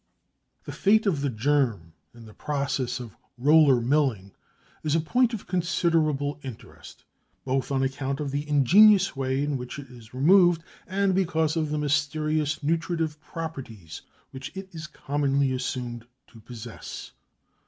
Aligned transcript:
The 0.63 0.71
fate 0.71 1.05
of 1.05 1.21
the 1.21 1.29
germ 1.29 1.93
in 2.11 2.25
the 2.25 2.33
process 2.33 2.99
of 2.99 3.15
roller 3.37 3.79
milling 3.79 4.31
is 4.81 4.95
a 4.95 4.99
point 4.99 5.31
of 5.31 5.45
considerable 5.45 6.39
interest, 6.41 7.03
both 7.45 7.71
on 7.71 7.83
account 7.83 8.19
of 8.19 8.31
the 8.31 8.49
ingenious 8.49 9.15
way 9.15 9.43
in 9.43 9.57
which 9.57 9.77
it 9.77 9.91
is 9.91 10.11
removed, 10.11 10.63
and 10.87 11.13
because 11.13 11.55
of 11.55 11.69
the 11.69 11.77
mysterious 11.77 12.63
nutritive 12.63 13.21
properties 13.21 14.01
which 14.31 14.51
it 14.57 14.69
is 14.73 14.87
commonly 14.87 15.51
assumed 15.53 16.07
to 16.29 16.39
possess. 16.41 17.11